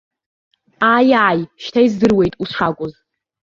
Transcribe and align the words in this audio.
Ааи-ааи, 0.91 1.41
шьҭа 1.63 1.81
издыруеит 1.85 2.33
ус 2.41 2.49
шакәыз. 2.57 2.93